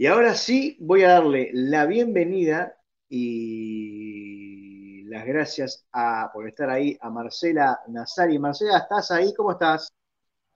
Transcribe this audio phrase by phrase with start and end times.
[0.00, 2.76] Y ahora sí voy a darle la bienvenida
[3.08, 5.84] y las gracias
[6.32, 8.38] por estar ahí a Marcela Nazari.
[8.38, 9.34] Marcela, ¿estás ahí?
[9.34, 9.92] ¿Cómo estás?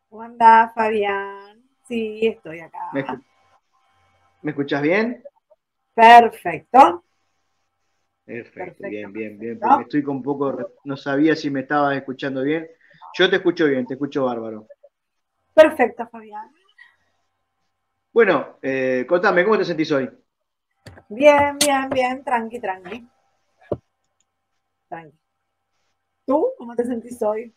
[0.09, 1.61] ¿Cómo andás, Fabián?
[1.89, 2.79] Sí, estoy acá.
[4.43, 5.25] ¿Me, escuchas bien?
[5.93, 7.03] Perfecto.
[8.25, 9.61] Perfecto, bien, bien, bien.
[9.81, 12.69] estoy con un poco, no sabía si me estabas escuchando bien.
[13.19, 14.69] Yo te escucho bien, te escucho bárbaro.
[15.53, 16.49] Perfecto, Fabián.
[18.13, 20.07] Bueno, eh, contame, ¿cómo te sentís hoy?
[21.09, 23.09] Bien, bien, bien, tranqui, tranqui.
[24.87, 25.19] Tranqui.
[26.27, 27.55] ¿Tú cómo te sentís hoy?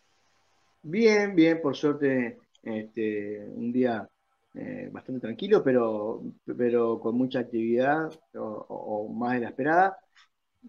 [0.80, 4.08] Bien, bien, por suerte, este, un día
[4.54, 6.22] eh, bastante tranquilo, pero,
[6.56, 9.98] pero con mucha actividad o, más de la esperada.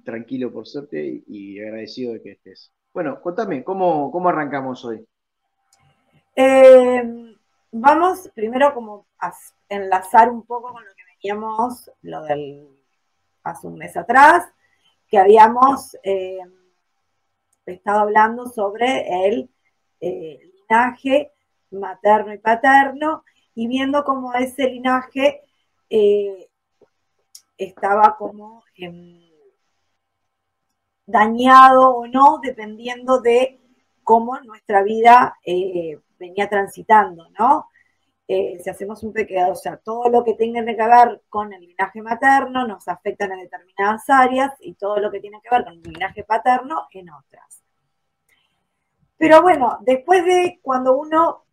[0.03, 2.73] Tranquilo, por suerte, y, agradecido de que estés.
[2.93, 5.07] Bueno, contame, ¿cómo, cómo arrancamos hoy?
[6.35, 7.36] Eh,
[7.71, 9.33] vamos primero como a
[9.69, 12.67] enlazar un poco con lo que veníamos, lo del
[13.43, 14.45] hace un mes atrás,
[15.07, 16.39] que habíamos eh,
[17.65, 19.49] estado hablando sobre el
[20.01, 21.31] eh, linaje
[21.71, 23.23] materno y paterno
[23.55, 25.41] y viendo cómo ese linaje
[25.89, 26.49] eh,
[27.57, 29.27] estaba como em,
[31.05, 33.59] dañado o no, dependiendo de
[34.03, 35.37] cómo nuestra vida
[36.19, 37.69] venía transitando, ¿no?
[38.29, 41.61] Eh, si hacemos un pequeño, o sea, todo lo que tenga que ver con el
[41.61, 45.73] linaje materno nos afecta en determinadas áreas y todo lo que tiene que ver con
[45.73, 47.63] el linaje paterno en otras.
[49.17, 51.45] Pero bueno, después de cuando uno,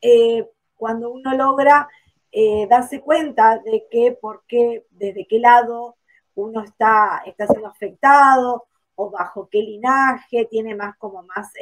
[0.00, 1.88] eh, cuando uno logra
[2.30, 5.96] eh, darse cuenta de que, por qué, desde qué lado
[6.36, 11.52] uno está, está siendo afectado o bajo qué linaje, tiene más como más,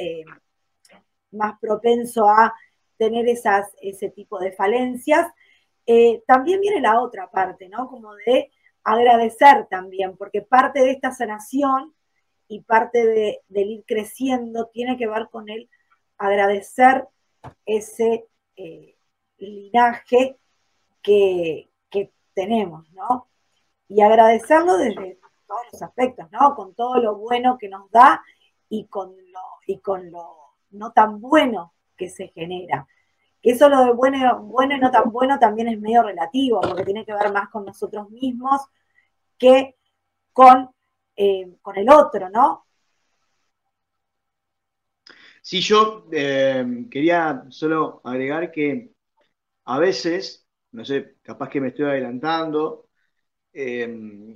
[1.33, 2.53] más propenso a
[2.97, 5.27] tener esas, ese tipo de falencias.
[5.85, 7.87] Eh, también viene la otra parte, ¿no?
[7.87, 8.51] Como de
[8.83, 11.93] agradecer también, porque parte de esta sanación
[12.47, 15.69] y parte de, del ir creciendo tiene que ver con el
[16.17, 17.07] agradecer
[17.65, 18.95] ese eh,
[19.37, 20.37] linaje
[21.01, 21.69] que,
[22.35, 23.27] tenemos, ¿no?
[23.87, 26.55] Y agradecerlo desde todos los aspectos, ¿no?
[26.55, 28.23] Con todo lo bueno que nos da
[28.69, 30.42] y con lo, y con lo
[30.73, 32.87] no tan bueno que se genera.
[33.41, 37.05] Eso lo de bueno, bueno y no tan bueno también es medio relativo, porque tiene
[37.05, 38.61] que ver más con nosotros mismos
[39.37, 39.75] que
[40.31, 40.69] con,
[41.15, 42.65] eh, con el otro, ¿no?
[45.41, 48.93] Sí, yo eh, quería solo agregar que
[49.65, 52.87] a veces, no sé, capaz que me estoy adelantando,
[53.51, 54.33] eh,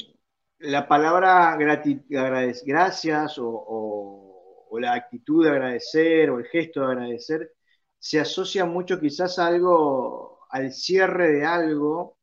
[0.59, 4.26] la palabra gracias o
[4.79, 7.51] la actitud de agradecer o el gesto de agradecer
[7.99, 12.17] se asocia mucho quizás a algo, al cierre de algo.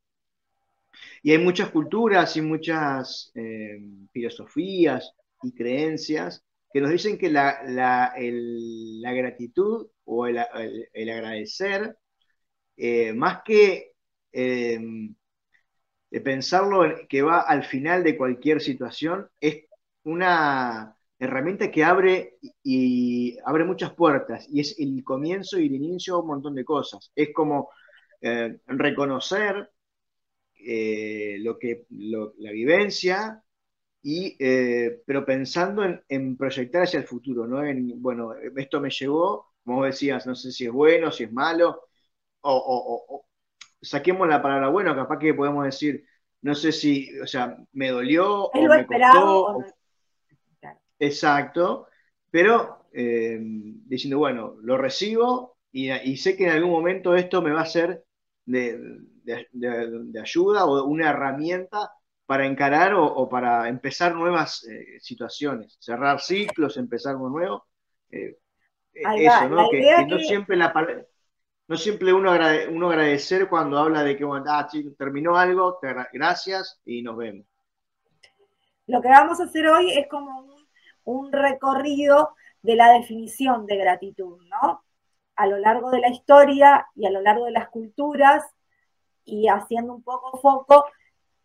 [1.23, 3.79] Y hay muchas culturas y muchas eh,
[4.11, 5.13] filosofías
[5.43, 8.13] y creencias que nos dicen que la,
[9.15, 11.97] gratitud o el, agradecer,
[12.77, 13.93] eh, más que
[14.33, 14.79] eh,
[16.23, 19.65] pensarlo que va al final de cualquier situación, es
[20.03, 26.15] una herramienta que abre y abre muchas puertas y es el comienzo y el inicio
[26.15, 27.11] de un montón de cosas.
[27.15, 27.69] Es como
[28.21, 29.69] eh, reconocer
[30.55, 33.43] eh, lo que, la vivencia,
[34.01, 37.63] y, eh, pero pensando en, proyectar hacia el futuro, ¿no?
[37.63, 41.83] En, bueno, esto me llegó, como decías, no sé si es bueno, si es malo,
[42.41, 43.25] o,
[43.81, 46.03] saquemos la palabra bueno, capaz que podemos decir,
[46.41, 49.65] no sé si, o sea, me dolió, o me costó,
[50.99, 51.87] Exacto,
[52.31, 57.61] pero eh, diciendo, bueno, lo recibo y, sé que en algún momento esto me va
[57.61, 58.05] a ser
[58.45, 58.79] de,
[60.21, 61.91] ayuda o una herramienta
[62.25, 67.65] para encarar o, para empezar nuevas eh, situaciones, cerrar ciclos, empezar uno nuevo.
[68.09, 68.37] Eh,
[68.93, 69.69] eso, ¿no?
[69.69, 70.71] Que, no siempre la
[71.67, 72.31] no siempre uno,
[72.71, 75.79] uno agradecer cuando habla de que bueno, ah, terminó algo,
[76.13, 77.45] gracias y nos vemos.
[78.87, 80.54] Lo que vamos a hacer hoy es como un
[81.05, 84.83] un recorrido de la definición de gratitud, ¿no?
[85.35, 88.43] A lo largo de la historia y a lo largo de las culturas
[89.25, 90.85] y haciendo un poco foco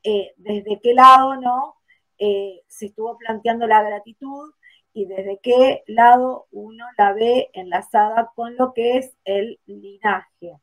[0.03, 1.77] eh, desde qué lado, ¿no?
[2.19, 4.53] Eh, se estuvo planteando la gratitud
[4.93, 10.59] y desde qué lado uno la ve enlazada con lo que es el linaje.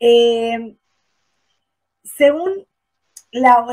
[0.00, 0.76] Eh,
[2.04, 2.66] según
[3.30, 3.64] la,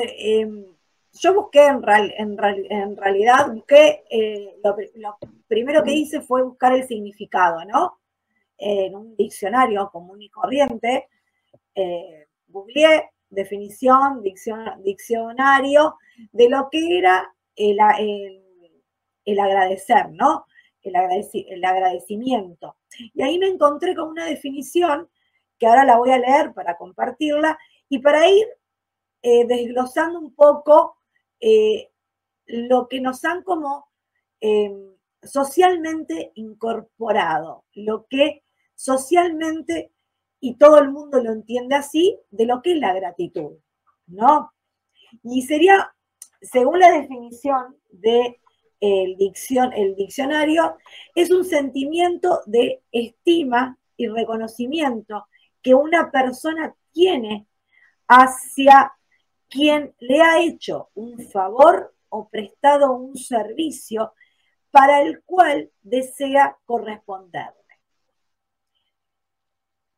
[1.13, 5.17] yo busqué, en, en, realidad, busqué, eh, lo,
[5.47, 7.99] primero que hice fue buscar el significado, ¿no?
[8.57, 11.07] En un diccionario común y corriente,
[11.75, 12.27] eh,
[13.29, 14.23] definición,
[14.83, 15.97] diccionario
[16.31, 17.79] de lo que era el,
[19.39, 20.45] agradecer, ¿no?
[20.81, 22.77] El, el, agradecimiento.
[23.13, 25.09] Y ahí me encontré con una definición
[25.57, 27.57] que ahora la voy a leer para compartirla
[27.89, 28.47] y para ir
[29.21, 30.98] eh, desglosando un poco
[31.39, 31.89] eh,
[32.45, 33.87] lo que nos han como
[34.39, 38.43] em, socialmente incorporado, lo que
[38.75, 39.91] socialmente,
[40.39, 43.57] y todo el mundo lo entiende así, de lo que es la gratitud,
[44.07, 44.51] ¿no?
[45.23, 45.93] Y sería,
[46.41, 48.37] según la definición del
[48.79, 49.33] de
[49.75, 50.77] el diccionario,
[51.13, 55.27] es un sentimiento de estima y reconocimiento
[55.61, 57.45] que una persona tiene
[58.07, 58.93] hacia
[59.49, 64.13] quien le ha hecho un favor o prestado un servicio
[64.71, 67.55] para el cual desea corresponderle.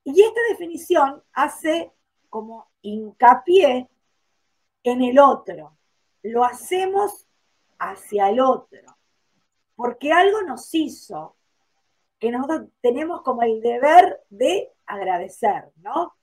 [0.04, 1.92] Y esta definición hace
[2.30, 3.90] como hincapié
[4.84, 5.78] en el otro.
[6.24, 7.28] Lo hacemos
[7.78, 8.98] hacia el otro,
[9.76, 11.36] porque algo nos hizo
[12.20, 16.16] que nosotros tenemos como el deber de agradecer, ¿no?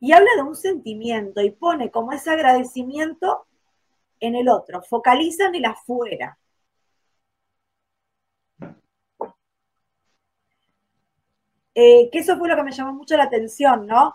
[0.00, 3.46] Y habla de un sentimiento y pone como ese agradecimiento
[4.20, 6.38] en el otro, focaliza en el afuera.
[11.74, 14.14] Eh, que eso fue lo que me llamó mucho la atención, ¿no?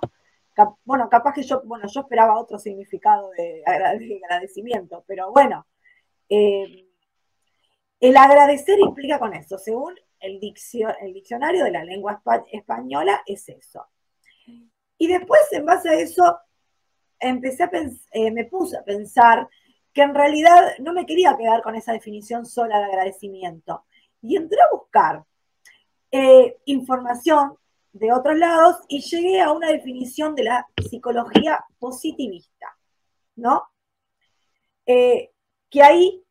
[0.85, 5.65] bueno, capaz que yo, bueno, yo esperaba otro significado de, agradecimiento, pero bueno,
[6.29, 6.87] eh,
[7.99, 10.39] el agradecer implica con eso, según el,
[11.01, 13.87] el diccionario de la lengua española, es eso.
[15.01, 16.39] Y después, en base a eso,
[17.19, 17.71] empecé a
[18.11, 19.49] eh, me puse a pensar
[19.91, 23.83] que en realidad no me quería quedar con esa definición sola de agradecimiento.
[24.21, 25.25] Y entré a buscar
[26.11, 27.57] eh, información
[27.93, 32.67] de otros lados y llegué a una definición de la psicología positivista,
[33.37, 33.71] ¿no?
[34.85, 35.31] Eh,
[35.67, 36.23] que ahí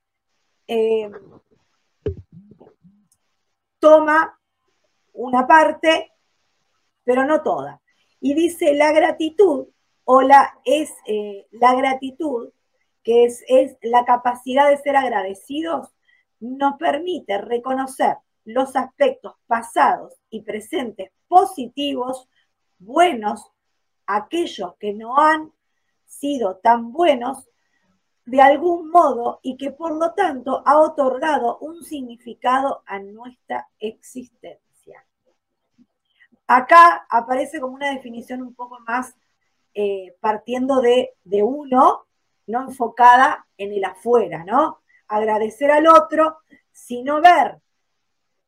[3.80, 4.38] toma
[5.14, 6.12] una parte,
[7.02, 7.79] pero no toda.
[8.20, 9.68] Y dice la gratitud
[10.04, 10.92] o la es
[11.50, 12.50] la gratitud
[13.02, 13.44] que es,
[13.82, 15.88] la capacidad de ser agradecidos,
[16.38, 22.28] nos permite reconocer los aspectos pasados y presentes positivos,
[22.78, 23.50] buenos,
[24.06, 25.52] aquellos que no han
[26.06, 27.48] sido tan buenos
[28.24, 34.69] de algún modo y que por lo tanto ha otorgado un significado a nuestra existencia.
[36.52, 39.14] Acá aparece como una definición un poco más
[39.72, 42.06] eh, partiendo de, de uno,
[42.48, 44.80] no enfocada en el afuera, ¿no?
[45.06, 46.38] Agradecer al otro,
[46.72, 47.60] sino ver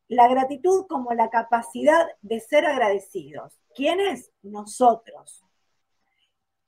[0.08, 3.56] la gratitud como la capacidad de ser agradecidos.
[3.72, 4.32] ¿Quiénes?
[4.42, 5.44] Nosotros.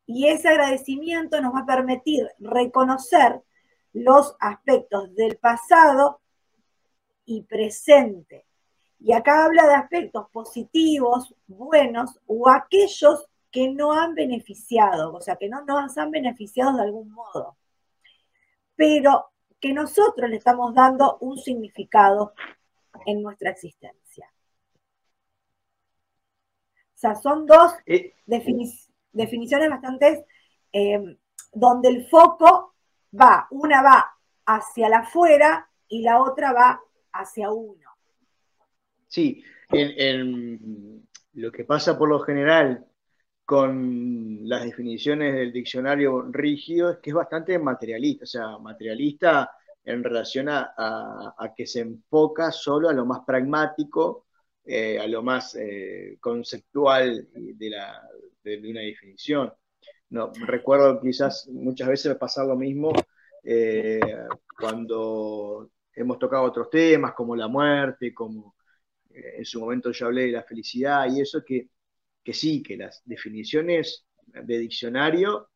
[0.06, 3.42] Y ese agradecimiento nos va a permitir reconocer
[3.92, 6.20] los aspectos del pasado
[7.24, 8.46] y presente.
[9.04, 15.36] Y acá habla de aspectos positivos, buenos o aquellos que no han beneficiado, o sea,
[15.36, 17.58] que no nos han beneficiado de algún modo,
[18.74, 19.26] pero
[19.60, 22.32] que nosotros le estamos dando un significado
[23.04, 24.32] en nuestra existencia.
[26.94, 30.24] O sea, son dos eh, definiciones bastante
[30.72, 31.18] eh,
[31.52, 32.72] donde el foco
[33.12, 36.80] va, una va hacia la afuera y la otra va
[37.12, 37.93] hacia uno.
[39.14, 42.84] Sí, en lo que pasa por lo general
[43.44, 49.52] con las definiciones del diccionario rígido es que es bastante materialista, o sea, materialista
[49.84, 54.26] en relación a, que se enfoca solo a lo más pragmático,
[54.64, 58.02] eh, a lo más eh, conceptual de, la,
[58.42, 59.52] de, una definición.
[60.10, 62.92] No, recuerdo quizás muchas veces pasar lo mismo
[63.44, 64.00] eh,
[64.58, 68.53] cuando hemos tocado otros temas como la muerte, como
[69.14, 71.68] en su momento yo hablé de la felicidad y eso que
[72.24, 75.50] que sí, que las definiciones de diccionario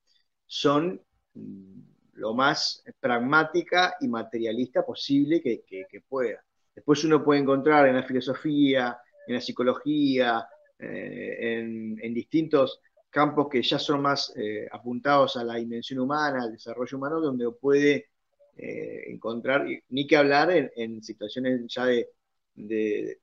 [0.47, 1.01] son
[1.35, 1.81] mm,
[2.13, 5.65] lo más pragmática y materialista posible que,
[6.09, 6.45] pueda.
[6.75, 10.47] Después uno puede encontrar en la filosofía, en la psicología,
[10.79, 16.53] eh, en, distintos campos que ya son más eh, apuntados a la dimensión humana, al
[16.53, 18.11] desarrollo humano, donde puede
[18.57, 23.21] eh, encontrar, ni que hablar en, situaciones ya de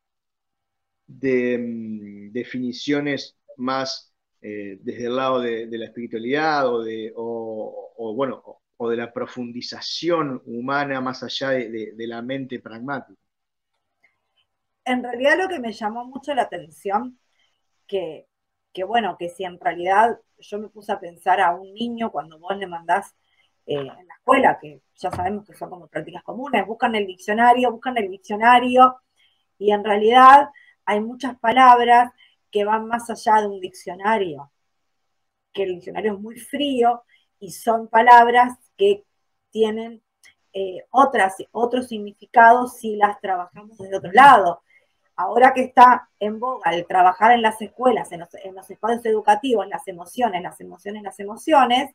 [1.07, 8.43] mm, definiciones más eh, desde el lado de, la espiritualidad o de, bueno,
[8.77, 13.19] o, de la profundización humana más allá de, la mente pragmática.
[14.83, 17.19] En realidad lo que me llamó mucho la atención,
[17.87, 18.27] que,
[18.71, 22.37] que bueno, que si en realidad yo me puse a pensar a un niño cuando
[22.37, 23.15] vos le mandás
[23.65, 27.71] eh, en la escuela, que ya sabemos que son como prácticas comunes, buscan el diccionario,
[27.71, 28.97] buscan el diccionario,
[29.57, 30.49] y en realidad
[30.85, 32.11] hay muchas palabras
[32.51, 34.51] que van más allá de un diccionario,
[35.53, 37.03] que el diccionario es muy frío
[37.39, 39.03] y son palabras que
[39.51, 40.01] tienen
[40.53, 44.61] eh, otras, otros significados si las trabajamos desde otro lado.
[45.17, 49.87] Ahora que está en boga el trabajar en las escuelas, en los, espacios educativos, las
[49.87, 51.93] emociones, las emociones, las emociones,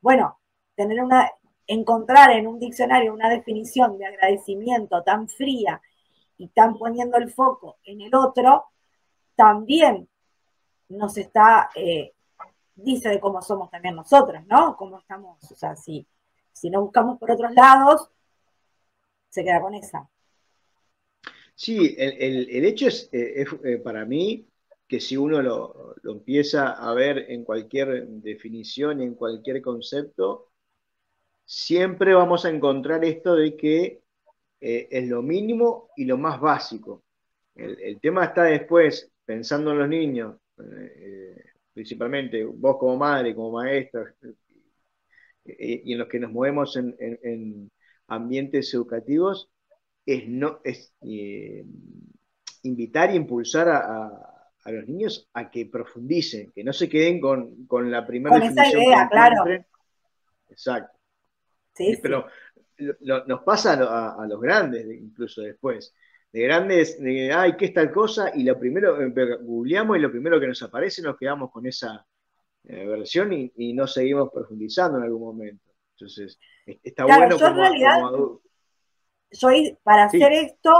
[0.00, 0.38] bueno,
[0.74, 1.30] tener una,
[1.66, 5.80] encontrar en un diccionario una definición de agradecimiento tan fría
[6.36, 8.64] y tan poniendo el foco en el otro,
[9.36, 10.08] también
[10.88, 12.12] nos está, eh,
[12.74, 14.76] dice de cómo somos también nosotras, ¿no?
[14.76, 16.06] Cómo estamos, o sea, si,
[16.52, 18.10] si nos buscamos por otros lados,
[19.30, 20.08] se queda con esa.
[21.56, 24.48] Sí, el, hecho es, eh, eh, para mí
[24.88, 30.50] que si uno lo, lo, empieza a ver en cualquier definición, en cualquier concepto,
[31.44, 34.03] siempre vamos a encontrar esto de que
[34.60, 37.04] es lo mínimo y lo más básico.
[37.54, 41.36] El, el, tema está después pensando en los niños, eh,
[41.72, 44.14] principalmente vos como madre, como maestra,
[45.44, 47.70] eh, y en los que nos movemos en,
[48.06, 49.50] ambientes educativos,
[50.04, 51.64] es, no, es eh,
[52.62, 54.30] invitar e impulsar a,
[54.66, 59.08] los niños a que profundicen, que no se queden con, la primera con esa idea,
[59.10, 59.44] claro.
[60.48, 60.98] Exacto.
[61.74, 62.26] Sí, Pero
[62.78, 65.94] nos pasa a, los grandes, incluso después
[66.32, 68.32] de grandes, de, ay, ¿qué es tal cosa?
[68.34, 72.04] Y lo primero, eh, googleamos y lo primero que nos aparece nos quedamos con esa
[72.64, 75.70] eh, versión y, no seguimos profundizando en algún momento.
[75.92, 76.38] Entonces,
[76.82, 78.40] está bueno yo como,
[79.30, 79.48] Yo
[79.84, 80.72] para hacer esto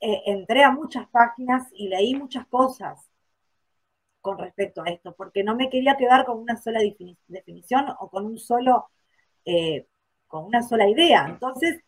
[0.00, 2.98] eh, entré a muchas páginas y leí muchas cosas
[4.20, 6.80] con respecto a esto, porque no me quería quedar con una sola
[7.28, 8.90] definición o con un solo,
[10.28, 11.26] con una sola idea.
[11.28, 11.82] Entonces,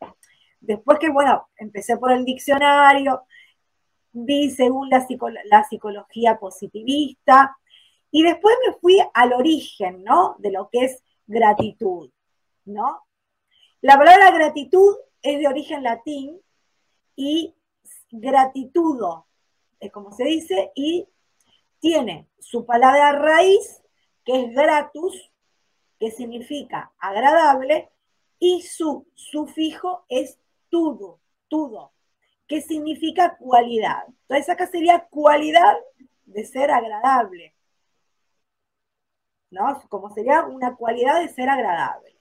[0.60, 3.22] Después que, bueno, empecé por el diccionario,
[4.12, 7.56] vi según la, psicología positivista,
[8.10, 10.36] y después me fui al origen, ¿no?
[10.38, 12.10] De lo que es gratitud,
[12.66, 13.04] ¿no?
[13.80, 16.40] La palabra gratitud es de origen latín
[17.16, 17.54] y
[18.10, 19.26] gratitudo,
[19.78, 21.08] es como se dice, y
[21.78, 23.82] tiene su palabra raíz,
[24.24, 25.32] que es gratus,
[25.98, 27.90] que significa agradable,
[28.40, 30.38] y su sufijo es
[30.70, 31.92] todo, todo,
[32.48, 34.06] que significa cualidad.
[34.22, 35.76] Entonces acá sería cualidad
[36.24, 37.54] de ser agradable,
[39.50, 39.82] ¿no?
[39.88, 42.16] Como sería una cualidad de ser agradable.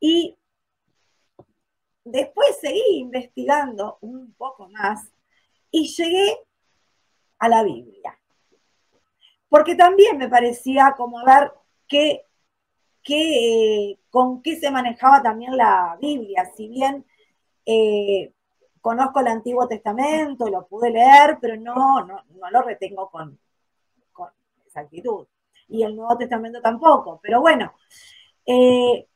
[0.00, 0.38] Y
[2.04, 5.10] después seguí investigando un poco más
[5.72, 6.38] y llegué
[7.40, 8.16] a la Biblia.
[9.48, 11.52] Porque también me parecía como ver
[11.88, 12.27] qué
[13.08, 16.44] que, con qué se manejaba también la Biblia.
[16.54, 17.06] Si bien
[17.64, 18.34] eh,
[18.82, 23.38] conozco el Antiguo Testamento, lo pude leer, pero no, no, lo retengo con,
[24.12, 24.28] con,
[24.66, 25.26] exactitud.
[25.68, 27.18] Y el Nuevo Testamento tampoco.
[27.22, 27.72] Pero bueno,
[28.44, 29.08] eh,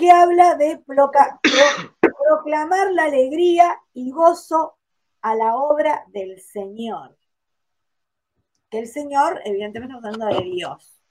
[0.00, 0.82] que habla de
[2.28, 4.78] proclamar la alegría y gozo
[5.20, 7.18] a la obra del Señor.
[8.70, 11.02] Que el Señor, evidentemente, estamos hablando de Dios.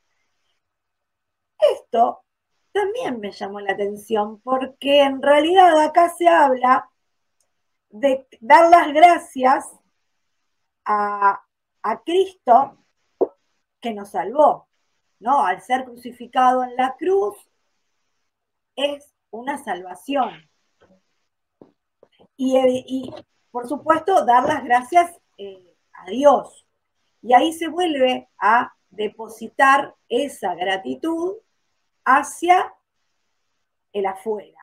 [1.60, 2.24] Esto
[2.72, 6.89] también me llamó la atención porque en realidad acá se habla
[7.91, 9.67] de dar las gracias
[10.86, 11.43] a,
[11.84, 12.84] a Cristo
[13.79, 14.67] que nos salvó,
[15.19, 15.46] ¿no?
[15.46, 17.49] Al ser crucificado en la cruz,
[18.86, 20.50] es una salvación.
[22.38, 23.12] Y,
[23.52, 26.66] por supuesto, dar las gracias eh, a Dios.
[27.22, 31.36] Y ahí se vuelve a depositar esa gratitud
[32.06, 32.74] hacia
[33.92, 34.58] el afuera.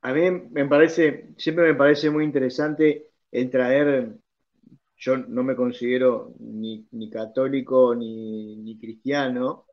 [0.00, 4.16] A mí me parece, siempre me parece muy interesante el traer
[4.98, 9.66] yo no me considero ni, católico ni, cristiano,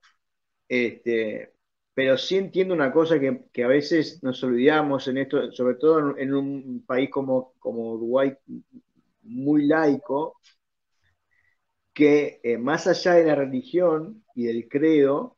[0.68, 1.54] este,
[1.95, 6.33] pero sí entiendo una cosa que, a veces nos olvidamos en esto, sobre todo en,
[6.33, 8.35] un país como, como Uruguay,
[9.23, 10.35] muy laico,
[11.93, 15.37] que eh, más allá de la religión y del credo,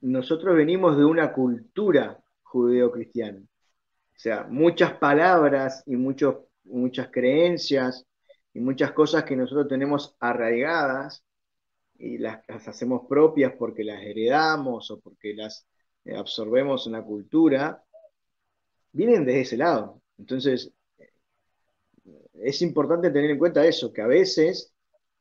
[0.00, 3.40] nosotros venimos de una cultura judeo-cristiana.
[3.40, 8.06] O sea, muchas palabras y muchos, muchas creencias
[8.54, 11.24] y muchas cosas que nosotros tenemos arraigadas
[11.98, 15.66] y las, hacemos propias porque las heredamos o porque las
[16.16, 17.84] absorbemos en la cultura,
[18.92, 20.00] vienen desde ese lado.
[20.18, 20.72] Entonces,
[22.34, 24.72] es importante tener en cuenta eso, que a veces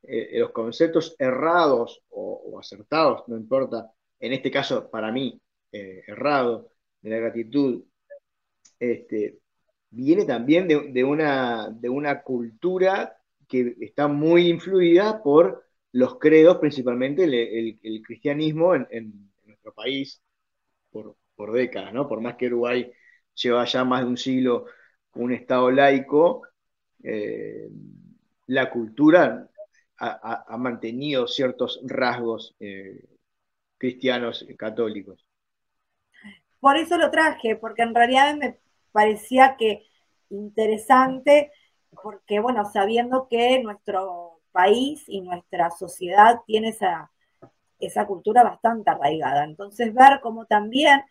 [0.03, 5.39] eh, los conceptos errados o, acertados, no importa, en este caso para mí,
[5.71, 7.83] eh, errado, de la gratitud,
[8.79, 9.39] este,
[9.89, 13.17] viene también de, una, de una cultura
[13.47, 20.21] que está muy influida por los credos, principalmente el, cristianismo en, nuestro país
[21.35, 22.07] por, décadas, ¿no?
[22.07, 22.91] Por más que Uruguay
[23.35, 24.65] lleva ya más de un siglo
[25.13, 26.43] un Estado laico,
[27.03, 27.69] eh,
[28.47, 29.49] la cultura
[29.99, 33.03] ha, mantenido ciertos rasgos eh,
[33.79, 35.25] cristianos católicos.
[36.59, 38.59] Por eso lo traje, porque en realidad me
[38.91, 39.87] parecía que
[40.29, 41.51] interesante
[41.89, 47.11] porque, bueno, sabiendo que nuestro país y nuestra sociedad tiene esa,
[47.79, 49.43] esa cultura bastante arraigada.
[49.43, 51.01] Entonces, ver cómo también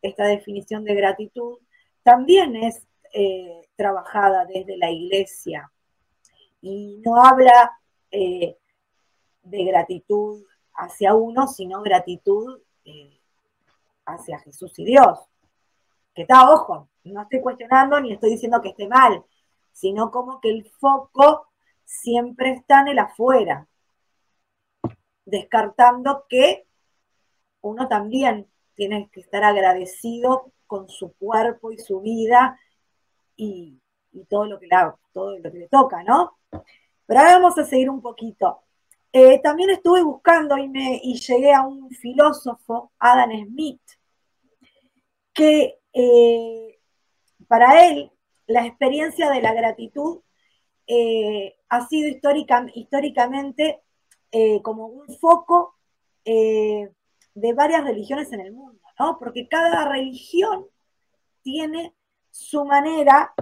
[0.00, 1.58] esta definición de gratitud
[2.02, 5.70] también es eh, trabajada desde la iglesia
[6.60, 7.78] y no habla
[8.10, 8.56] eh,
[9.42, 13.20] de gratitud hacia uno, sino gratitud eh,
[14.06, 15.18] hacia Jesús y Dios.
[16.14, 19.24] Que está, ojo, no estoy cuestionando ni estoy diciendo que esté mal,
[19.72, 21.48] sino como que el foco
[21.84, 23.66] siempre está en el afuera,
[25.24, 26.66] descartando que
[27.60, 32.58] uno también tiene que estar agradecido con su cuerpo y su vida
[33.36, 33.78] y,
[34.28, 34.68] todo, lo que
[35.12, 36.38] todo lo que le toca, ¿no?
[37.06, 38.62] Pero ahora vamos a seguir un poquito.
[39.12, 43.82] Eh, también estuve buscando y, me, y llegué a un filósofo, Adam Smith,
[45.34, 46.78] que eh,
[47.46, 48.10] para él
[48.46, 50.20] la experiencia de la gratitud
[50.86, 52.08] eh, ha sido
[52.74, 53.82] históricamente
[54.32, 55.76] eh, como un foco
[56.24, 56.90] eh,
[57.34, 59.18] de varias religiones en el mundo, ¿no?
[59.18, 60.66] Porque cada religión
[61.42, 61.94] tiene
[62.30, 63.34] su manera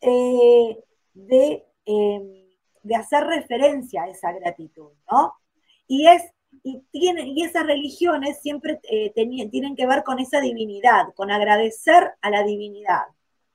[0.00, 2.48] de, em,
[2.82, 5.34] de, hacer referencia a esa gratitud, ¿no?
[5.86, 6.22] Y, es,
[6.62, 8.80] y, tiene, y esas religiones siempre
[9.14, 13.04] tienen que ver con esa divinidad, con agradecer a la divinidad,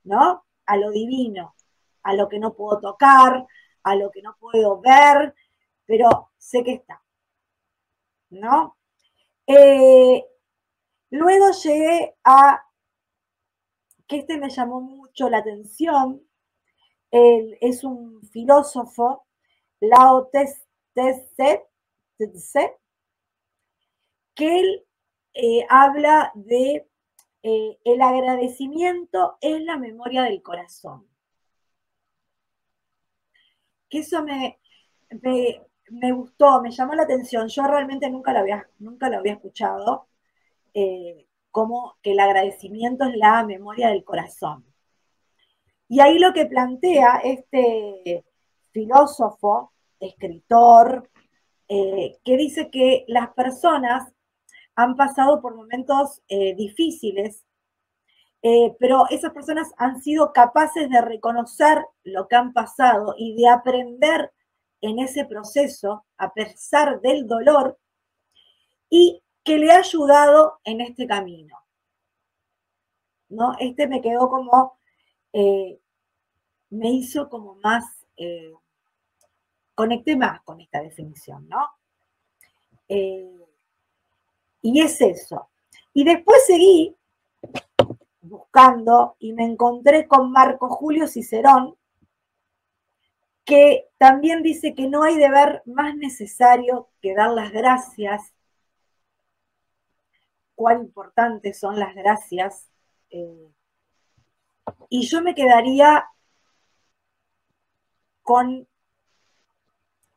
[0.04, 0.48] ¿no?
[0.68, 1.56] a lo divino,
[2.04, 3.48] a lo que no puedo tocar,
[3.84, 5.34] a lo que no puedo ver,
[5.86, 7.04] pero sé que está.
[8.30, 8.78] ¿No?
[9.48, 10.26] Eh,
[11.10, 12.64] luego llegué a
[14.08, 16.26] que este me llamó mucho la atención.
[17.12, 19.28] Él es un filósofo,
[19.80, 21.68] Lao Tse,
[24.36, 24.86] que él
[25.34, 26.88] eh, habla de
[27.44, 31.08] eh, el agradecimiento es la memoria del corazón.
[33.90, 34.60] Que eso me,
[35.22, 35.62] me,
[36.12, 37.48] gustó, me llamó la atención.
[37.48, 40.08] Yo realmente nunca lo había, nunca lo había escuchado,
[40.74, 44.66] eh, como que el agradecimiento es la memoria del corazón.
[45.90, 48.26] Y ahí lo que plantea este
[48.72, 51.10] filósofo, escritor,
[51.70, 54.12] eh, que dice que las personas
[54.76, 57.44] han pasado por momentos eh, difíciles,
[58.80, 64.32] pero esas personas han sido capaces de reconocer lo que han pasado y de aprender
[64.82, 67.80] en ese proceso, a pesar del dolor,
[68.90, 71.58] y que le ha ayudado en este camino.
[73.30, 73.54] ¿No?
[73.60, 74.80] Este me quedó como,
[75.34, 75.80] eh,
[76.70, 77.86] me hizo como más,
[79.76, 81.70] conecté más con esta definición, ¿no?
[84.62, 85.50] Y es eso.
[85.94, 86.96] Y después seguí
[88.22, 91.76] buscando y me encontré con Marco Julio Cicerón,
[93.48, 98.34] que también dice que no hay deber más necesario que dar las gracias.
[100.54, 102.70] Cuán importantes son las gracias.
[103.10, 103.50] Eh,
[104.90, 106.10] y yo me quedaría
[108.22, 108.68] con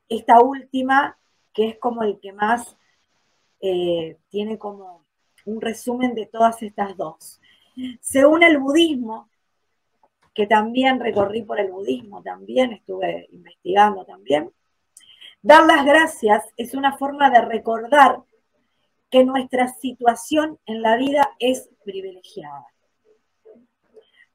[0.09, 1.17] esta última,
[1.55, 2.77] que es como el que más
[3.61, 5.07] eh, tiene como
[5.45, 7.41] un resumen de todas estas dos.
[8.01, 9.30] Según el budismo,
[10.35, 14.53] que también recorrí por el budismo, también estuve investigando también,
[15.43, 18.23] Dar las gracias es una forma de recordar
[19.11, 22.67] que nuestra situación en la vida es privilegiada.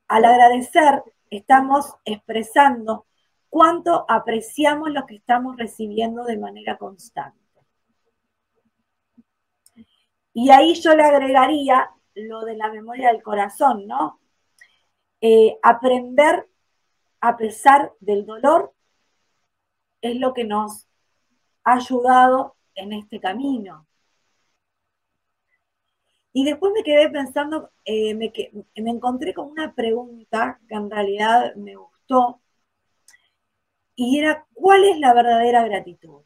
[0.07, 3.05] Al agradecer, estamos expresando
[3.49, 7.39] cuánto apreciamos lo que estamos recibiendo de manera constante.
[10.33, 14.19] Y ahí yo le agregaría lo de la memoria del corazón, ¿no?
[15.21, 16.47] Eh, aprender
[17.21, 18.73] a pesar del dolor
[20.01, 20.87] es lo que nos
[21.63, 23.87] ha ayudado en este camino.
[26.33, 28.31] Y después me quedé pensando, eh, me,
[28.75, 32.41] me encontré con una pregunta que en realidad me gustó,
[33.95, 36.21] y era, ¿cuál es la verdadera gratitud?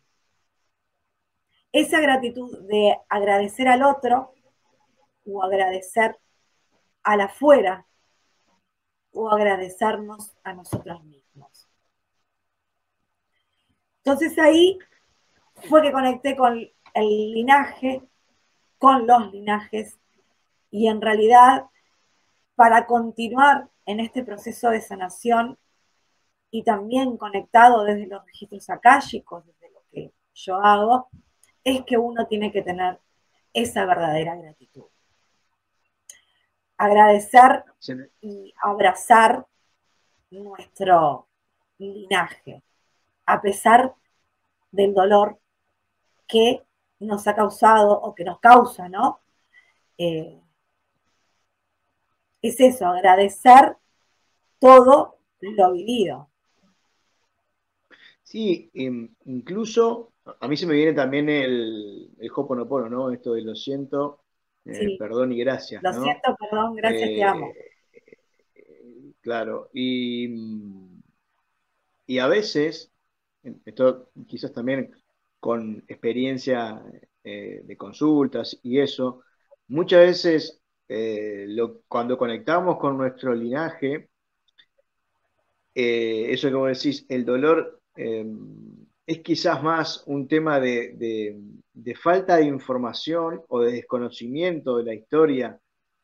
[1.72, 4.34] Esa gratitud de agradecer al otro
[5.26, 6.18] o agradecer
[7.04, 7.86] al afuera
[9.20, 11.68] o agradecernos a nosotros mismos.
[13.98, 14.80] Entonces ahí
[15.68, 18.02] fue que conecté con el linaje,
[18.78, 20.00] con los linajes,
[20.72, 21.66] y en realidad
[22.56, 25.58] para continuar en este proceso de sanación
[26.50, 31.10] y también conectado desde los registros akáshicos, desde lo que yo hago,
[31.66, 33.00] es que uno tiene que tener
[33.54, 34.86] esa verdadera gratitud.
[36.80, 37.66] Agradecer
[38.22, 39.46] y abrazar
[40.32, 41.28] nuestro
[41.78, 42.64] linaje,
[43.26, 43.94] a pesar
[44.72, 45.40] del dolor
[46.26, 46.64] que
[47.00, 49.20] nos ha causado o que nos causa, ¿no?
[49.98, 50.40] Eh,
[52.42, 53.76] es eso, agradecer
[54.60, 56.30] todo lo vivido.
[58.24, 63.12] Sí, em, incluso a mí se me viene también el, el Hoponopono, ¿no?
[63.12, 64.22] Esto de lo siento,
[64.66, 65.82] eh, perdón y gracias.
[65.82, 67.52] Lo siento, perdón, gracias, te amo.
[68.56, 70.28] Eh, claro, y,
[72.06, 72.92] y a veces,
[73.66, 74.92] esto quizás también
[75.40, 76.84] con experiencia
[77.24, 79.24] eh, de consultas y eso,
[79.68, 80.56] muchas veces
[81.88, 84.10] cuando conectamos con nuestro linaje,
[85.76, 87.80] eso que vos decís, el dolor
[89.10, 91.36] es quizás más un tema de,
[92.00, 95.60] falta de información o de desconocimiento de la historia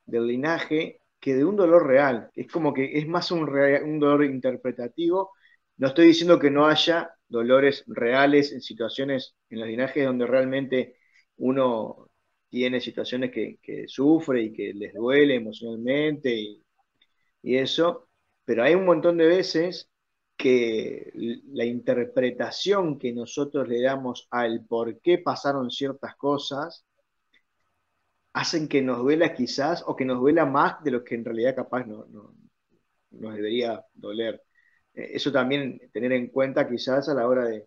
[0.08, 2.32] del linaje que de un dolor real.
[2.34, 3.46] Es como que es más un,
[4.00, 5.34] dolor interpretativo.
[5.78, 10.96] No estoy diciendo que no haya dolores reales en situaciones en los linajes donde realmente
[11.38, 12.10] uno
[12.50, 16.34] tiene situaciones que, sufre y que les duele emocionalmente
[17.44, 18.10] y eso,
[18.46, 19.92] pero hay un montón de veces
[20.38, 21.12] que
[21.54, 26.86] la interpretación que nosotros le damos al por qué pasaron ciertas cosas
[28.34, 31.56] hacen que nos duela quizás o que nos duela más de lo que en realidad
[31.56, 32.06] capaz no,
[33.12, 34.44] nos debería doler.
[34.94, 37.66] Eh, eso también tener en cuenta quizás a la hora de,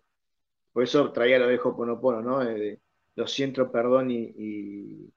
[0.71, 2.39] por eso traía lo de Hoponopono, ¿no?
[2.39, 2.79] De,
[3.15, 5.11] lo siento, perdón y,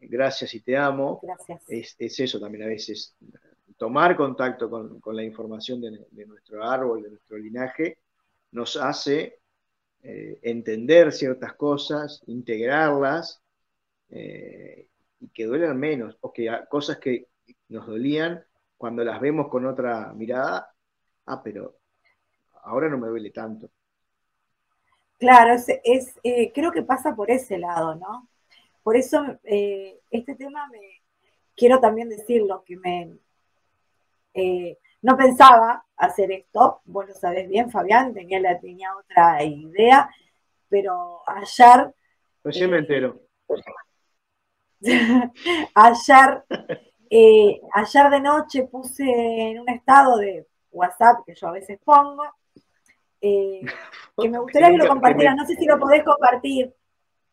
[0.00, 1.20] gracias y te amo.
[1.22, 1.62] Gracias.
[1.68, 3.14] Es, es, eso también a veces
[3.76, 7.98] tomar contacto con, la información de, nuestro árbol, de nuestro linaje,
[8.52, 9.40] nos hace
[10.02, 13.42] eh, entender ciertas cosas, integrarlas
[14.10, 14.88] eh,
[15.20, 17.28] y que duelen menos, o que cosas que
[17.68, 18.44] nos dolían,
[18.76, 20.74] cuando las vemos con otra mirada,
[21.26, 21.76] ah, pero
[22.64, 23.70] ahora no me duele tanto.
[25.18, 25.54] Claro,
[26.24, 28.28] eh, creo que pasa por ese lado, ¿no?
[28.82, 31.02] Por eso este tema me
[31.54, 33.18] quiero también decirlo, que me,
[34.34, 40.10] eh, no pensaba hacer esto, vos lo sabés bien, Fabián, tenía, tenía otra idea,
[40.68, 41.92] pero ayer...
[42.44, 43.20] Recién me entero.
[45.74, 46.44] ayer,
[47.10, 52.24] eh, ayer de noche puse en un estado de WhatsApp que yo a veces pongo,
[53.20, 53.60] eh,
[54.18, 56.72] que me gustaría que, lo compartieras, no sé si lo podés compartir.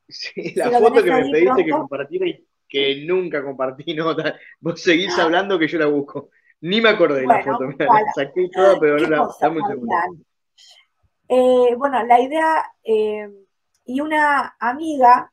[0.08, 4.16] Sí, la foto que me pediste que compartiera y que nunca compartí, ¿no?
[4.60, 6.30] Vos seguís hablando que yo la busco.
[6.62, 10.08] Ni me acordé de la foto, me la saqué toda, pero no la
[11.32, 13.30] eh, bueno, la idea, eh,
[13.86, 15.32] y una amiga,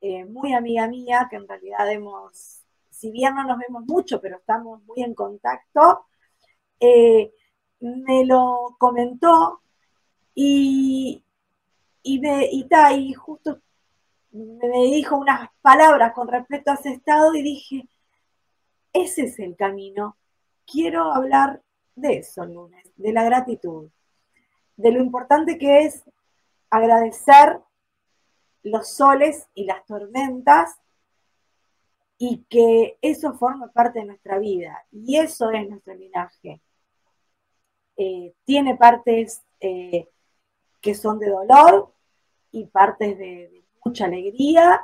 [0.00, 4.38] eh, muy amiga mía, que en realidad hemos, si bien no nos vemos mucho, pero
[4.38, 6.06] estamos muy en contacto,
[7.80, 9.62] me lo comentó
[10.34, 11.24] y,
[12.02, 13.60] y, me, y, y justo
[14.32, 17.88] me dijo unas palabras con respecto a ese estado y dije,
[18.92, 20.16] ese es el camino.
[20.66, 21.62] Quiero hablar
[21.94, 23.90] de eso lunes, de la gratitud,
[24.76, 26.04] de lo importante que es
[26.70, 27.60] agradecer
[28.62, 30.78] los soles y las tormentas
[32.18, 34.84] y que eso forma parte de nuestra vida.
[34.92, 36.60] Y eso es nuestro linaje.
[37.96, 40.08] Eh, tiene partes eh,
[40.80, 41.92] que son de dolor
[42.50, 44.82] y partes de, mucha alegría,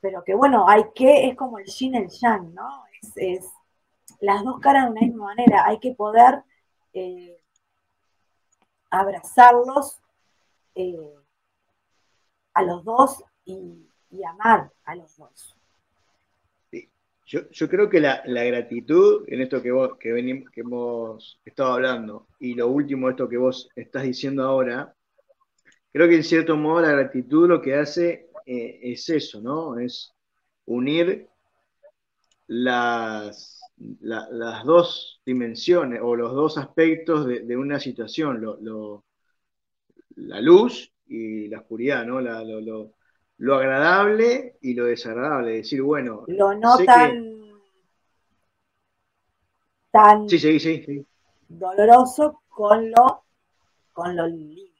[0.00, 2.84] pero que bueno, hay que, es como el yin y el yang, ¿no?
[3.16, 3.46] Es,
[4.20, 6.42] las dos caras de una misma manera, hay que poder
[6.92, 7.40] eh,
[8.90, 10.00] abrazarlos
[10.74, 11.14] eh,
[12.54, 13.86] a los dos y,
[14.28, 15.56] amar a los dos.
[17.24, 22.26] Yo, creo que la, gratitud en esto que, vos, que, venimos, que hemos estado hablando
[22.40, 24.92] y lo último, esto que vos estás diciendo ahora,
[25.92, 29.78] creo que en cierto modo la gratitud lo que hace eh, es eso, ¿no?
[29.78, 30.12] Es
[30.66, 31.29] unir
[32.50, 33.60] las,
[34.00, 38.44] las dos dimensiones o los dos aspectos de, una situación,
[40.16, 42.20] la luz y la oscuridad, ¿no?
[42.20, 42.92] lo,
[43.38, 45.52] lo agradable y lo desagradable.
[45.52, 46.24] Decir, bueno.
[46.26, 47.52] Lo no tan.
[49.92, 50.28] tan.
[50.28, 51.06] Sí, sí, sí,
[51.48, 53.22] Doloroso con lo,
[53.92, 54.70] con lo lindo.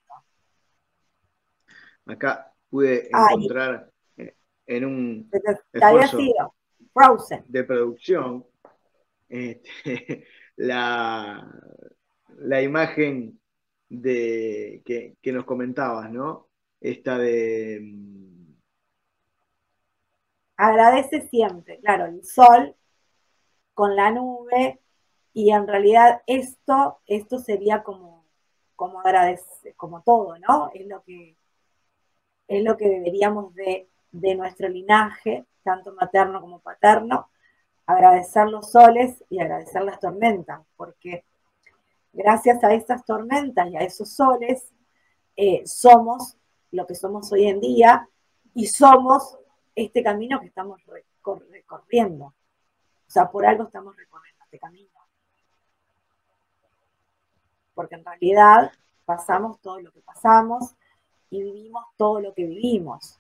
[2.07, 3.89] Acá pude encontrar
[4.67, 5.31] en un.
[5.73, 6.19] esfuerzo
[7.47, 8.47] De producción.
[9.29, 10.25] Este,
[10.57, 11.51] la,
[12.37, 13.41] la imagen
[13.89, 16.49] de que, que nos comentabas, ¿no?
[16.81, 17.81] Esta de
[20.61, 22.77] agradece siempre, claro, el sol
[23.73, 24.79] con la nube
[25.33, 28.27] y en realidad esto, esto sería como,
[28.77, 30.71] como agradecer, como todo, ¿no?
[30.75, 31.39] Es lo que,
[32.47, 37.31] es lo que deberíamos de, de nuestro linaje, tanto materno como paterno,
[37.87, 41.25] agradecer los soles y agradecer las tormentas, porque
[42.13, 44.73] gracias a estas tormentas y a esos soles
[45.37, 46.37] eh, somos
[46.71, 48.09] lo que somos hoy en día
[48.55, 49.39] y somos
[49.75, 50.81] este camino que estamos
[51.51, 52.27] recorriendo.
[52.27, 54.91] O sea, por algo estamos recorriendo este camino.
[57.75, 58.73] Porque en realidad
[59.05, 60.75] pasamos todo lo que pasamos
[61.31, 63.20] y vivimos todo lo que vivimos.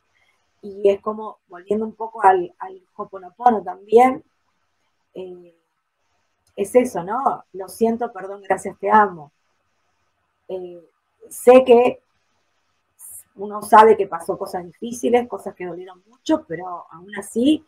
[0.62, 4.22] Y es como, volviendo un poco al, al Hoponopono también,
[5.14, 5.54] eh,
[6.56, 7.44] es eso, ¿no?
[7.52, 9.32] Lo siento, perdón, gracias, te amo.
[10.48, 10.82] Eh,
[11.28, 12.02] sé que
[13.36, 17.64] uno sabe que pasó cosas difíciles, cosas que dolieron mucho, pero aún así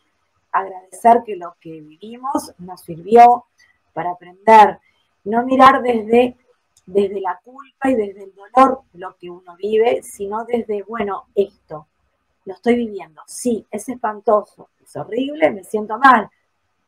[0.51, 3.45] agradecer que lo que vivimos nos sirvió
[3.93, 4.79] para aprender,
[5.23, 6.37] no mirar desde,
[6.85, 11.87] desde la culpa y desde el dolor lo que uno vive, sino desde, bueno, esto,
[12.45, 16.29] lo estoy viviendo, sí, es espantoso, es horrible, me siento mal,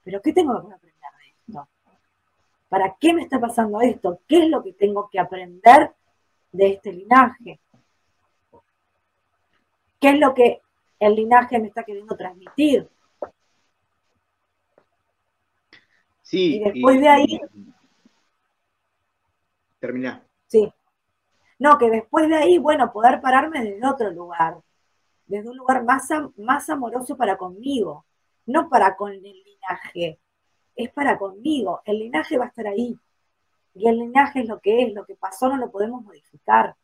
[0.03, 1.67] pero ¿qué tengo que aprender de esto?
[2.69, 4.19] ¿Para qué me está pasando esto?
[4.27, 5.93] ¿Qué es lo que tengo que aprender
[6.51, 7.59] de este linaje?
[9.99, 10.61] ¿Qué es lo que
[10.99, 12.89] el linaje me está queriendo transmitir?
[16.21, 16.55] Sí.
[16.55, 17.41] Y después de ahí.
[19.79, 20.23] Termina.
[20.47, 20.71] Sí.
[21.59, 24.57] No, que después de ahí, bueno, poder pararme desde otro lugar,
[25.25, 28.05] desde un lugar más, amoroso para conmigo,
[28.45, 30.19] no para con el linaje,
[30.75, 31.81] es para conmigo.
[31.85, 32.97] El linaje va a estar ahí.
[33.73, 36.75] Y el linaje es lo que es, lo que pasó no lo podemos modificar.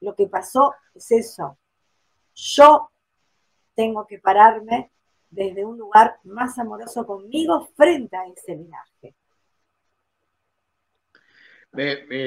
[0.00, 1.58] Lo que pasó es eso.
[2.34, 2.90] Yo
[3.74, 4.92] tengo que pararme
[5.30, 8.87] desde un lugar más amoroso conmigo frente a ese linaje.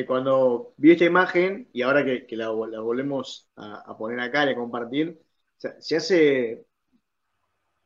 [0.08, 5.20] Cuando vi esta imagen, y ahora que, la, volvemos a, poner acá y a compartir,
[5.58, 6.66] se hace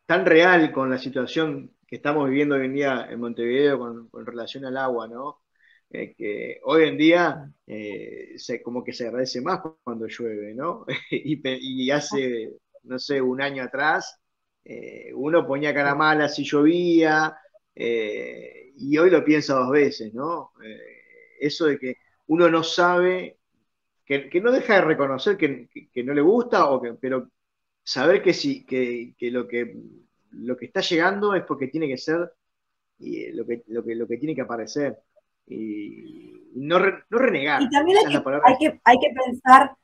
[0.05, 4.65] tan real con la situación que estamos viviendo hoy en día en Montevideo con relación
[4.65, 5.41] al agua, ¿no?
[5.89, 10.85] Eh, que hoy en día eh, se, como que se agradece más cuando llueve, ¿no?
[11.11, 14.19] y, hace, no sé, un año atrás,
[14.63, 17.37] eh, uno ponía cara mala si llovía,
[17.77, 20.51] y hoy lo piensa dos veces, ¿no?
[21.39, 23.39] Eso de que uno no sabe,
[24.05, 27.29] que, no deja de reconocer que, no le gusta, o que, pero
[27.83, 29.75] saber que, sí, que, lo que
[30.37, 32.31] lo que está llegando es porque tiene que ser
[32.99, 34.99] y lo, que, lo, que, lo que tiene que aparecer
[35.47, 37.61] y no, no renegar.
[37.61, 39.75] Y también hay que, hay que, pensar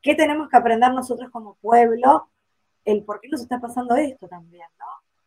[0.00, 2.30] qué tenemos que aprender nosotros como pueblo,
[2.84, 4.86] el por qué nos está pasando esto también, ¿no?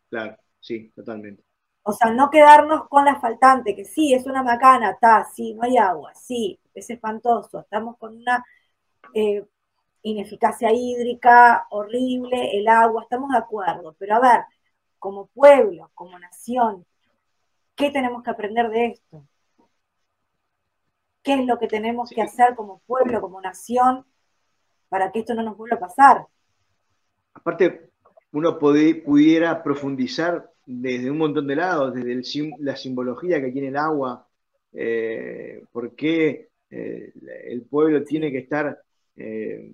[0.10, 1.44] Claro, sí, totalmente.
[1.84, 5.63] O sea, no quedarnos con la faltante, que sí, es una macana, está, sí, no
[5.63, 8.46] hay agua, sí, es espantoso, estamos con una
[9.13, 9.46] eh,
[10.04, 14.41] ineficacia hídrica horrible, el agua, estamos de acuerdo, pero a ver,
[15.00, 16.86] como pueblo, como nación,
[17.76, 19.26] ¿qué tenemos que aprender de esto?
[21.24, 24.06] qué es lo que tenemos que hacer como pueblo, como nación,
[24.89, 26.28] para que esto no nos vuelva a pasar.
[27.34, 27.91] Aparte,
[28.32, 32.21] uno pudiera profundizar desde un montón de lados, desde
[32.60, 34.28] la simbología que tiene el agua,
[34.74, 37.13] eh, por qué eh,
[37.45, 38.80] el pueblo tiene que estar
[39.15, 39.71] eh,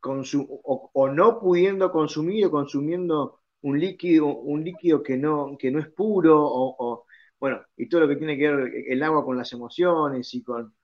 [0.00, 5.88] o, no pudiendo consumir o consumiendo un líquido, un líquido que no, que no es
[5.88, 7.04] puro, o,
[7.38, 10.74] bueno, y todo lo que tiene que ver el agua con las emociones y con,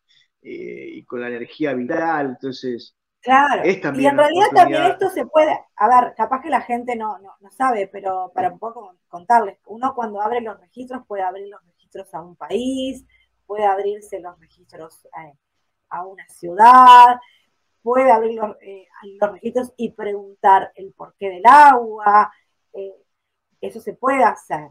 [0.43, 2.31] y con la energía vital.
[2.31, 6.95] Entonces, Claro, y en realidad también esto se puede, a ver, capaz que la gente
[6.95, 11.49] no, no, sabe, pero para un poco contarles, uno cuando abre los registros puede abrir
[11.49, 13.07] los registros a un país,
[13.47, 15.39] puede abrirse los registros eh,
[15.89, 17.19] a, una ciudad,
[17.81, 22.31] puede abrir eh, los, registros y preguntar el porqué del agua,
[22.75, 22.93] eh,
[23.63, 24.69] eso se puede hacer,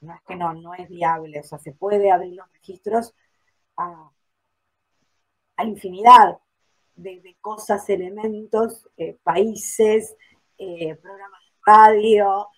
[0.00, 3.16] no es que no, no es viable, o sea, se puede abrir los registros
[3.76, 4.12] a,
[5.56, 6.38] a infinidad
[7.02, 10.16] de, cosas, elementos, eh, países,
[10.58, 12.48] eh, programas de radio,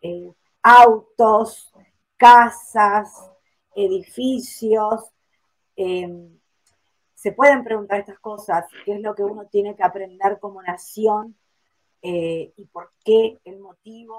[0.00, 1.72] eh, autos,
[2.16, 3.30] casas,
[3.74, 5.12] edificios.
[7.14, 11.36] se pueden preguntar estas cosas, qué es lo que uno tiene que aprender como nación
[12.02, 14.18] y por qué el motivo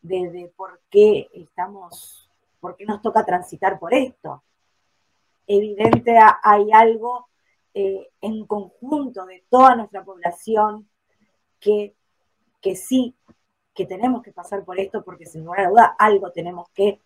[0.00, 4.42] de, por qué estamos, por qué nos toca transitar por esto.
[5.46, 7.29] Evidente hay algo
[7.74, 10.88] eh, en conjunto de toda nuestra población
[11.60, 11.94] que,
[12.60, 13.14] que sí,
[13.74, 17.00] que tenemos que pasar por esto porque sin lugar a duda algo tenemos que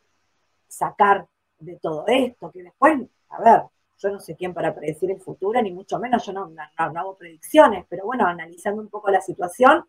[0.69, 2.99] sacar de todo esto, que después,
[3.29, 3.63] a ver,
[3.99, 7.17] yo no sé quién para predecir el futuro, ni mucho menos yo no, no, hago
[7.17, 9.85] predicciones, pero bueno, analizando un poco la situación,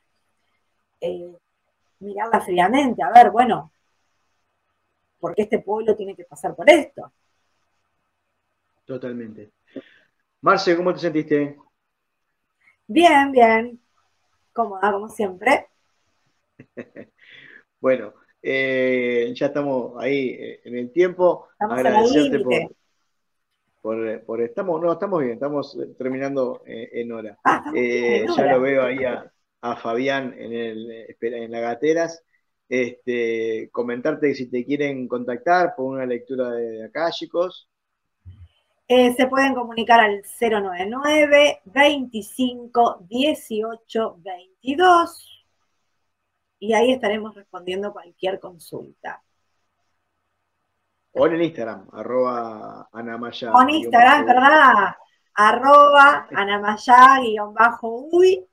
[1.01, 1.35] eh,
[1.99, 3.71] mirarla fríamente, a ver, bueno,
[5.19, 7.11] ¿por qué este pueblo tiene que pasar por esto?
[8.85, 9.54] Totalmente.
[10.45, 11.57] Marce, ¿cómo te sentiste?
[12.85, 13.81] Bien, bien.
[14.53, 15.69] Cómoda, como siempre.
[17.81, 21.47] bueno, eh, ya estamos ahí eh, en el tiempo.
[21.53, 22.69] Estamos Agradecerte
[23.81, 27.39] por, por, estamos, no, estamos bien, estamos eh, terminando en hora.
[27.43, 32.23] Ah, ya lo veo ahí a, Fabián en, el, en la gateras.
[32.69, 37.67] Este, comentarte que si te quieren contactar por una lectura de acá, chicos,
[38.87, 45.35] eh, se pueden comunicar al 099 25 18 22
[46.59, 49.21] y ahí estaremos respondiendo cualquier consulta.
[51.11, 53.53] O en Instagram, arroba anamaya.
[53.53, 54.95] O en Instagram, ¿verdad?
[55.33, 58.45] Arroba anamaya-uy.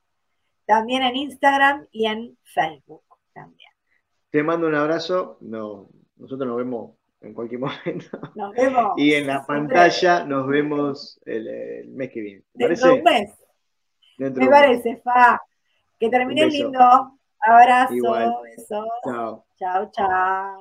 [0.65, 3.73] También en Instagram y en Facebook también.
[4.31, 5.39] Te mando un abrazo.
[5.41, 6.93] No, nosotros nos vemos
[7.23, 8.19] en cualquier momento.
[8.35, 8.93] Nos vemos.
[8.97, 12.43] Y en la pantalla nos vemos el, mes que viene.
[12.55, 13.31] ¿Te Dentro un mes.
[14.19, 15.41] Me parece, Fa.
[15.99, 17.19] Que termine lindo.
[17.41, 18.87] Abrazo, beso.
[19.05, 19.45] Chao.
[19.59, 20.59] Chao, chao.